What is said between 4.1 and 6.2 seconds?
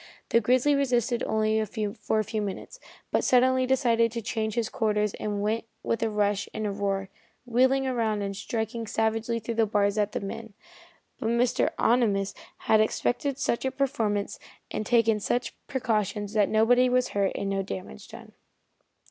to change his quarters and went with a